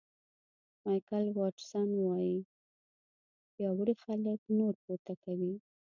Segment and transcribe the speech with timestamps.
[0.85, 2.37] مایکل واټسن وایي
[3.53, 5.53] پیاوړي خلک نور پورته کوي.